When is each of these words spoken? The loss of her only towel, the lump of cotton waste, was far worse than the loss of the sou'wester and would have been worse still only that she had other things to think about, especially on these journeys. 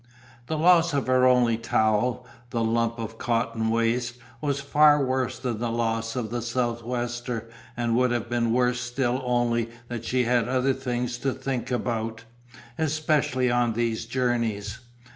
The 0.47 0.57
loss 0.57 0.95
of 0.95 1.05
her 1.05 1.27
only 1.27 1.57
towel, 1.59 2.25
the 2.49 2.63
lump 2.63 2.97
of 2.97 3.19
cotton 3.19 3.69
waste, 3.69 4.15
was 4.41 4.59
far 4.59 5.05
worse 5.05 5.37
than 5.37 5.59
the 5.59 5.69
loss 5.69 6.15
of 6.15 6.31
the 6.31 6.41
sou'wester 6.41 7.47
and 7.77 7.95
would 7.95 8.09
have 8.09 8.27
been 8.27 8.51
worse 8.51 8.81
still 8.81 9.21
only 9.23 9.69
that 9.89 10.03
she 10.03 10.23
had 10.23 10.47
other 10.47 10.73
things 10.73 11.19
to 11.19 11.33
think 11.33 11.69
about, 11.69 12.23
especially 12.79 13.51
on 13.51 13.73
these 13.73 14.07
journeys. 14.07 14.79